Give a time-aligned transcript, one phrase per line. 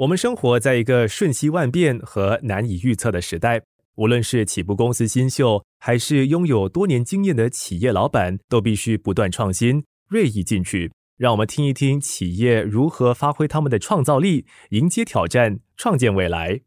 [0.00, 3.60] 我们生活在一个瞬息万变和难以预测的时代，
[3.96, 10.90] 无论是起步公司新秀，还是拥有多年经验的企业老板，都必须不断创新、锐意进取。
[11.18, 16.62] 让我们听一听企业如何发挥他们的创造力，迎接挑战，创建未来。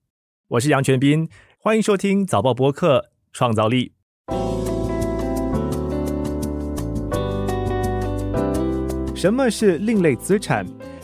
[0.49, 1.27] 我是杨全斌，
[1.57, 2.99] 欢迎收听早报播客
[3.31, 3.93] 《创造力》。
[9.15, 10.63] 什么是另类资产？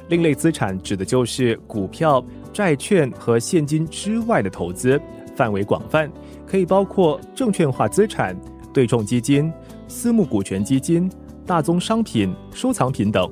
[0.09, 4.99] 另类资产指的就是股票、债券和现金之外的投资，
[5.35, 6.11] 范围广泛，
[6.47, 8.35] 可以包括证券化资产、
[8.73, 9.51] 对冲基金、
[9.87, 11.09] 私募股权基金、
[11.45, 13.29] 大宗商品、收藏品等。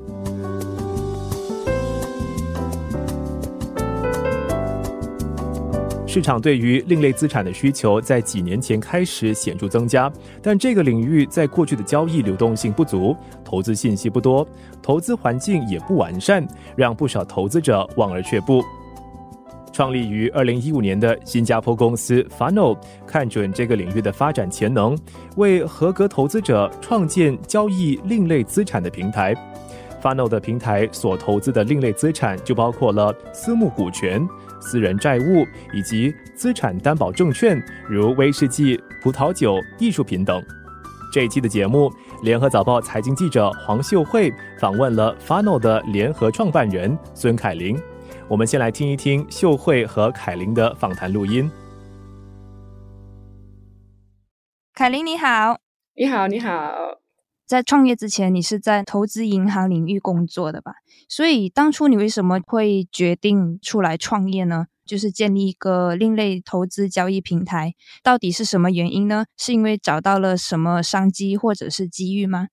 [6.18, 14.44] 市场对于另类资产的需求在几年前开始显著增加，但这个领域在过去的交易流动性不足，投资信息不多，
[14.82, 16.44] 投资环境也不完善，
[16.76, 18.64] 让不少投资者望而却步。
[19.72, 24.98] 创立于二零一五年的新加坡公司 Funnel 看准这个领域的发展潜能，
[25.36, 29.36] 为合格投资者创建交易另类资产的平台。
[30.02, 34.28] Funnel 的平台所投资的另类资产就包括了私募股权。
[34.60, 40.44] 私人债务以及资产担保证券，如威士忌、葡萄酒、艺术品等。
[41.12, 41.92] 这一期的节目，
[42.22, 47.78] 联合早报财经记者黄秀慧访问了 Funnel 的联合创办人孙凯琳。
[48.28, 51.50] 我们先来听一听秀慧和凯琳的访谈录音。
[54.74, 55.58] 凯琳，你好！
[55.96, 57.07] 你好，你好。
[57.48, 60.74] 在创业之前，你是在投资银行领域工作的吧？
[61.08, 64.66] 所以当初你为什么会决定出来创业呢？
[64.86, 67.74] 就是建立一个另类投资交易平台，
[68.04, 69.26] 到底是什么原因呢？
[69.38, 72.50] 是因为找到了什么商机或者是机遇吗？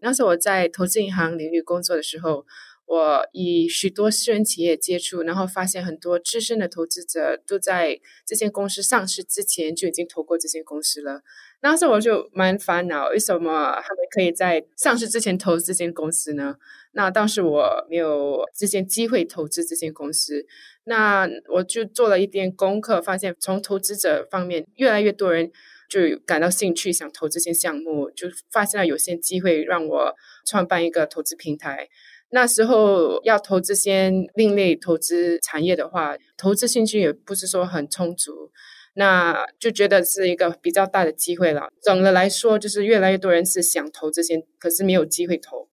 [0.00, 2.44] 那时我在投资银行领域工作的时候。
[2.90, 11.20] 我与许多私人企业接触，然后发现很多资深的投资者都在这间公司上市之前就已经投过这间公司了。
[11.60, 16.56] 那时候我就蛮烦恼，为什么他们可以在上市之前投资这间公司呢？
[16.92, 20.46] 那当时我没有这些机会投资这间公司，
[20.84, 25.50] 那我就做了一点功课，发现从投资者方面，越来越多人
[25.88, 30.14] 就感到兴趣，想投这些项目，就发现了有些机会让我
[30.46, 31.88] 创办一个投资平台。
[32.30, 38.50] 那时候要投这些另类投资产业的话，投资兴趣也不是说很充足，
[38.98, 41.68] 那就觉得是一个比较大的机会了。
[41.80, 45.68] 总的来说，就是越来越多人是想投这些，可是没有机会投。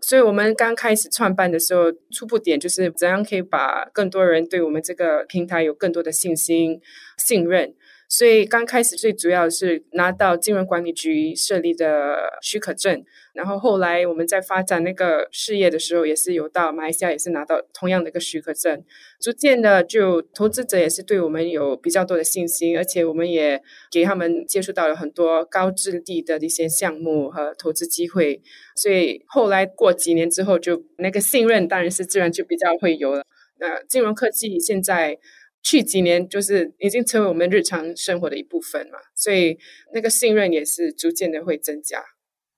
[0.00, 6.80] 所以我们刚开始创办的时候，初步点就是怎样可以把更多人对我们这个平台有更多的信心、
[7.18, 7.74] 信任。
[8.12, 13.04] 所以刚开始最主要是拿到金融管理局设立的许可证，
[13.34, 18.84] 然后后来我们在发展那个事业的时候，也是有到马来西亚也是拿到同样的一个许可证，
[19.20, 23.62] 逐渐的就投资者也是对我们有比较多的信心，而且我们也
[23.92, 28.42] 给他们接触到了很多高质地的一些项目和投资机会，
[28.74, 33.22] 所以后来过几年之后，就那个信任当然是自然就比较会有了。
[33.60, 35.16] 那金融科技现在。
[35.62, 39.58] 去几年就是已经成为我们日常生活的一部分嘛，所以
[39.92, 42.02] 那个信任也是逐渐的会增加。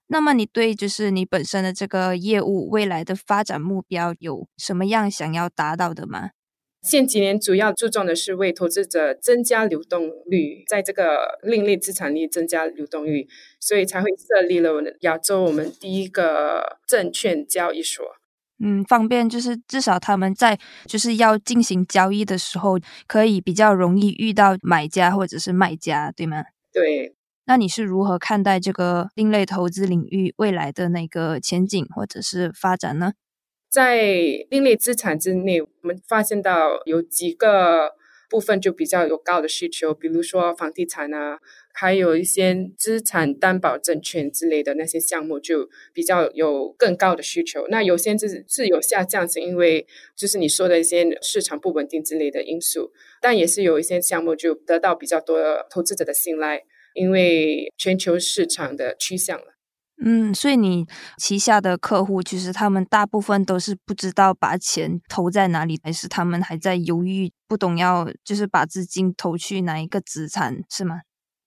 [0.07, 6.31] 那么你对就是你本身的这个业务未来的发展目标有什么样想要达到的吗？
[6.81, 13.25] 现几年主要注重的是为投资者增加流动率，在这个另类资产里增加流动率，
[13.59, 18.05] 所以才会设立了亚洲我们第一个证券交易所。
[18.63, 26.43] 嗯，方便就是至少他们在就是要进行交易的时候，可以比较容易遇到买家或者是卖家，对吗？
[26.71, 27.13] 对。
[27.45, 33.11] 那你是如何看待这个另类投资领域未来的那个前景或者是发展呢？
[33.69, 33.97] 在
[34.49, 37.91] 另类资产之内，我们发现到有几个
[38.33, 41.37] 部分就比较有高的需求，比如说房地产啊。
[41.75, 47.65] 还有一些资产担保证券之类的那些项目，就比较有更高的需求。
[47.67, 52.91] 那有些是是有下降，是因为就是你说的一些市场不稳定之类的因素。
[53.19, 56.61] 但也是有一些项目就得到比较多投资者的信赖，
[56.93, 59.52] 因为全球市场的趋向了。
[60.05, 60.85] 嗯，所以你
[61.17, 71.01] 旗下的客户，其实他们大部分都是不知道把钱投在哪里，还是他们还在犹豫，不懂要就是把资金投去哪一个资产，是吗？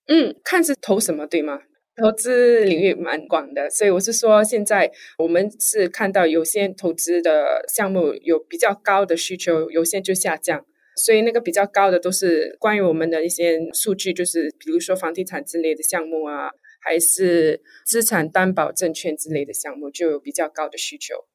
[0.08, 1.58] 嗯，看是投什么对吗？
[2.00, 10.64] 投资领域蛮广的，所以我是说，现在我们是看到有些投资的项目有比较高的需求，有些就下降。
[10.96, 16.48] 所以那个比较高的都是关于我们的一些数据，就是比如说房地产之类的项目啊，
[16.86, 21.26] 还是资产担保证券之类的项目，就有比较高的需求。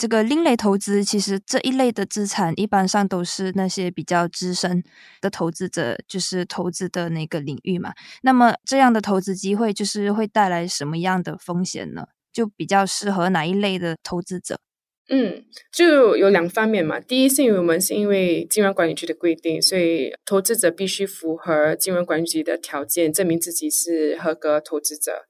[0.00, 4.82] 这个另类投资，其实这一类的资产一般上都是那些比较资深
[5.20, 7.92] 的投资者，就是投资的那个领域嘛。
[8.22, 12.06] 那么这样的投资机会，就是会带来什么样的风险呢？
[12.32, 14.60] 就比较适合哪一类的投资者？
[15.12, 17.00] 嗯，就有两方面嘛。
[17.00, 25.26] 第一，是因为我们是因为金融管理局的规定，所以投资者必须符合金融管理局的条件，证明自己是合格投资者。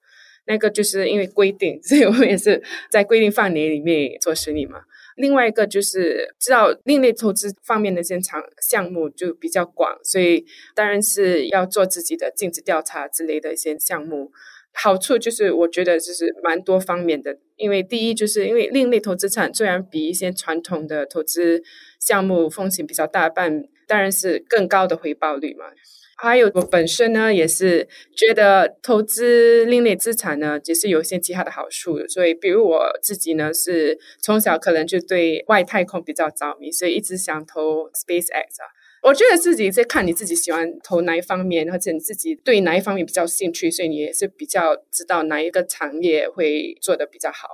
[0.47, 4.81] 那个就是因为规定，所以我们也是在规定范围里面做生意嘛。
[5.17, 10.45] 另外一个就是知道另类投资方面的现场项目就比较广，所以
[10.75, 14.31] 当然是要做自己的尽职调查之类的一些项目。
[14.73, 21.63] 好处就是我觉得就是蛮多方面的，因为第一就是因为另类投资产虽然比一些传统的投资
[21.99, 25.67] 项目风险比较大，但当然是更高的回报率嘛。
[26.23, 32.07] 还有我本身呢，也是觉得投资另类资产呢，也是有一些其他的好处。
[32.09, 38.69] 所以，比如我自己呢，是从小可能就对外太空比较着迷，所以一直想投 SpaceX 啊。
[39.03, 47.49] 我觉得自己在看你自己喜欢投哪一方面，或者你自己对哪一方面比较兴趣，所以你也是比较知道哪一个产业会做的比较好。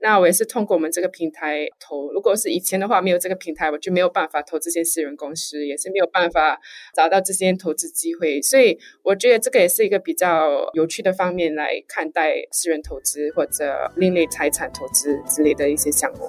[0.00, 2.12] 那我也是通过我们这个平台投。
[2.12, 6.60] 如果是以前的话，没有这个平台，我就没有办法投这些私人公司，也是没有办法
[6.94, 8.42] 找到这些投资机会。
[8.42, 16.28] 所以我觉得这个也是一个比较有趣的方面来看待私人投资或者另类财产投资之类的一些项目。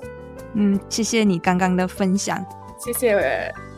[0.56, 2.45] 嗯，谢谢你刚刚的分享，
[2.80, 3.72] 谢谢。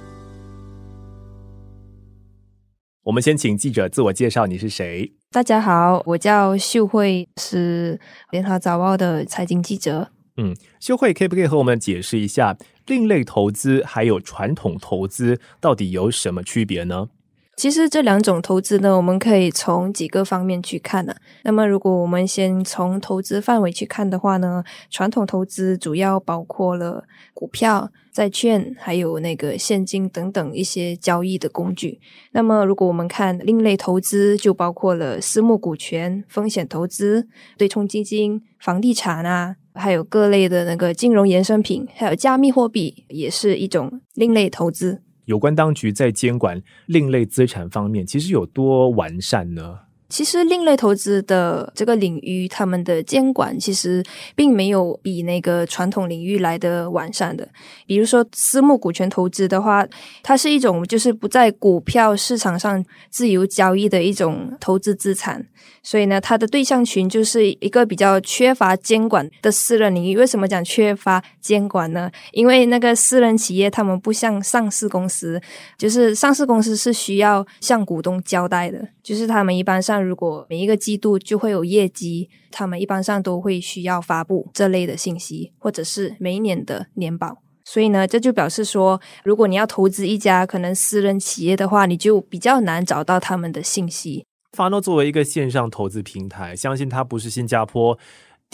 [3.05, 5.13] 我们先请记者自我介绍，你是谁？
[5.29, 7.99] 大家好，我叫秀慧，是
[8.31, 10.09] 联合早报的财经记者。
[10.37, 12.57] 嗯，秀慧可以不可以和我们解释一下
[12.87, 17.09] 另类投资还有传统投资到底有什么区别呢？
[17.55, 21.15] 其实这两种投资呢，我们可以从几个方面去看呢。
[21.43, 32.01] 那么，如果我们先从投资范围去看的话呢，传统投资主要包括了股票、债券，还有那个现金等等一些交易的工具。
[32.33, 37.25] 那么，如果我们看另类投资，就包括了私募股权、风险投资、
[37.57, 45.01] 对冲基金、房地产啊，还有各类的那个金融衍生品，还有加密货币，也是一种另类投资。
[45.25, 49.79] 有关当局在监管另类资产方面，其实有多完善呢？
[50.07, 54.03] 其实另类投资的这个领域，他们的监管其实
[54.35, 57.47] 并没有比那个传统领域来的完善的。
[57.85, 59.85] 比如说私募股权投资的话，
[60.21, 65.45] 它是一种就是不在股票市场上自由交易的一种投资资产。
[65.81, 70.17] 所以呢，它的对象群就是一个比较缺乏监管的私人领域。
[70.17, 72.09] 为什么讲缺乏监管呢？
[72.31, 75.39] 因为那个私人企业他们不像上市公司，
[75.77, 87.37] 就是上市公司是需要向股东交代的，就是他们一般上如果每一个季度就会有业绩，他们一般上都会需要发布这类的信息，或者是每一年的年报。
[87.63, 94.25] 所以呢，这就表示说，如果你要投资一家可能私人企业的话，你就比较难找到他们的信息。
[94.51, 97.97] 发诺作为一个线上投资平台，相信它不是新加坡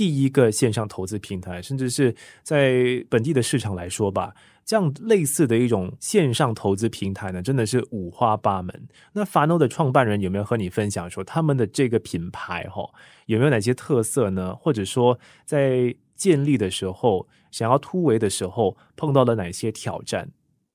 [0.02, 4.34] 第一个线上投资平台，甚至是在本地的市场来说吧，
[4.66, 8.88] 这样类似的一种线上投资平台呢，真的是五花八门。
[9.14, 12.90] 那发诺的创办人有没有和你分享说，他们的这个品牌哈，
[13.28, 14.56] 有没有哪些特色呢？
[14.56, 20.32] 或者说，在建立的时候，想要突围的时候，碰到了哪些挑战？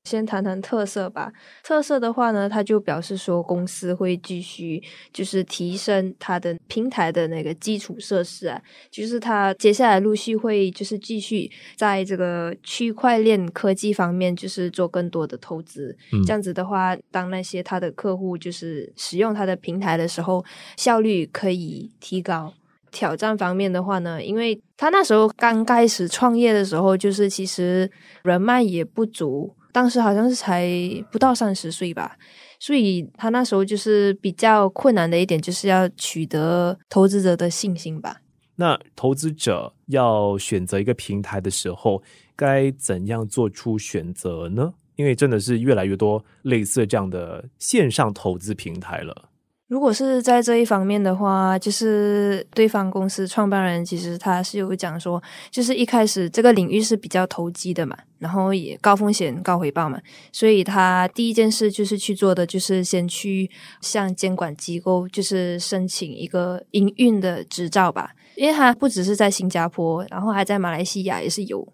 [0.07, 1.33] 先谈谈特色吧。
[1.65, 4.81] 特色的话呢，它就表示说公司会继续
[5.13, 15.97] 就是提升它的平台的那个基础设施啊，就是它接下来陆续会就是继续在这个区块链科技方面就是做更多的投资。
[16.25, 20.45] 这样子的话，当那些它的客户就是使用它的平台的时候，
[20.77, 22.55] 效率可以提高。
[22.93, 27.91] 挑战方面的话呢，因为他那时候刚开始创业的时候，就是其实
[28.23, 29.55] 人脉也不足。
[29.77, 30.67] 当时好像是才
[31.13, 32.17] 不到三十岁吧，
[32.59, 38.23] 所以他那时候就是比较困难的一点，就是要取得投资者的信心吧。
[38.55, 42.03] 那投资者要选择一个平台的时候，
[42.35, 44.73] 该怎样做出选择呢？
[44.95, 49.29] 因为真的是越来越多类似这样的线上投资平台了。
[49.69, 55.21] 如果是在这一方面的话，就是对方公司创办人其实他是有讲说，
[55.51, 71.67] 就是一开始这个领域是比较投机的嘛，然后也高风险高回报嘛，所以他第一件事就是去做的就是先去向监管机构就是申请一个营运的执照吧，因为他不只是在新加坡，然后还在马来西亚也是有。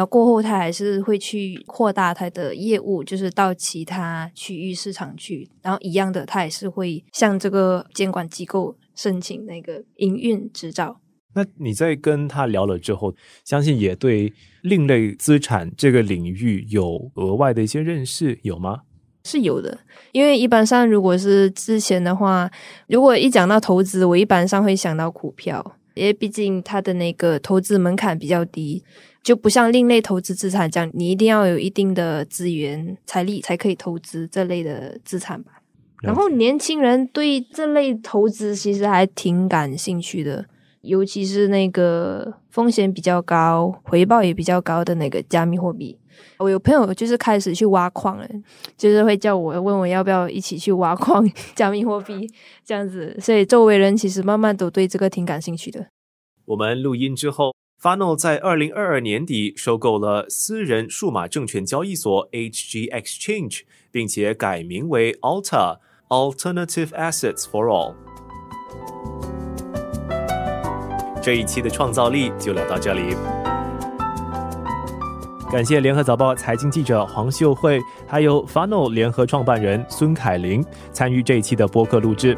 [0.00, 5.46] 然后过后，他还是会去扩大他的业务，就是到其他区域市场去。
[5.60, 10.98] 然后一样的，他也是会向这个监管机构申请那个营运执照。
[11.34, 13.14] 那你在跟他聊了之后，
[13.44, 18.80] 相信也对另类资产这个领域有额外的一些认识，有吗？
[19.26, 19.80] 是有的，
[20.12, 22.50] 因为一般上如果是之前的话，
[22.88, 28.82] 如果一讲到投资，我一般上会想到股票，因为毕竟它的那个投资门槛比较低，
[29.22, 35.62] 就不像另类投资资产这样，你一定要有一定的资源、财力才可以投资这类的资产吧。
[36.02, 40.46] 然后年轻人对这类投资其实还挺感兴趣的。
[40.82, 45.94] 尤其是那个风险比较高、回报也比较高的那个加密货币，
[46.38, 48.26] 我有朋友就是开始去挖矿了，
[48.78, 51.22] 就是会叫我问我要不要一起去挖矿
[51.54, 52.26] 加密货币
[52.64, 55.88] 这样子，所以周围人其实慢慢都对这个挺感兴趣的。
[56.46, 67.94] 我们录音之后，Funnel 在二零二二年底收购了私人数码证券交易所 HG Exchange，并且改名为 Alta Alternative Assets for All。
[71.22, 73.14] 这一期的创造力就聊到这里，
[75.50, 82.36] 感谢联合早报财经记者黄秀慧，还有 Funnel 联合创办人孙凯琳参与这一期的播客录制。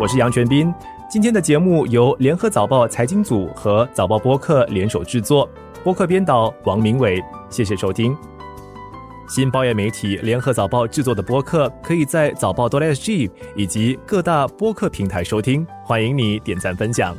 [0.00, 0.72] 我是杨全斌，
[1.10, 5.50] 今天的节目由联合早报财经组和早报播客联手制作，
[5.82, 8.16] 播客编导王明伟，谢谢收听。
[9.28, 15.66] 新报业媒体联合早报制作的播客，可以在早报多 SG 以及各大播客平台收听。
[15.84, 17.16] 欢迎你点赞分享。